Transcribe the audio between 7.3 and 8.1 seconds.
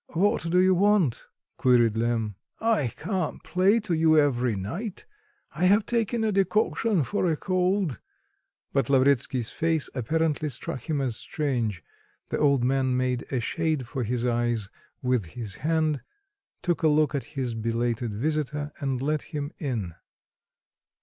a cold."